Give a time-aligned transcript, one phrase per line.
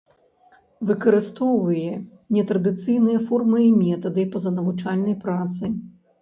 [0.91, 1.93] Выкарыстоўвае
[2.37, 5.63] нетрадыцыйныя формы і метады пазанавучальнай працы.